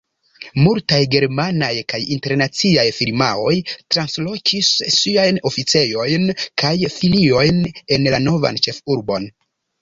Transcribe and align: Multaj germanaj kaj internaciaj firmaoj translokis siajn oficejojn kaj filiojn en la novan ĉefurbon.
Multaj 0.67 0.99
germanaj 1.15 1.69
kaj 1.91 1.99
internaciaj 2.15 2.85
firmaoj 2.99 3.51
translokis 3.95 4.71
siajn 4.95 5.37
oficejojn 5.51 6.27
kaj 6.63 6.73
filiojn 6.95 7.61
en 7.99 8.11
la 8.17 8.23
novan 8.31 8.59
ĉefurbon. 8.69 9.31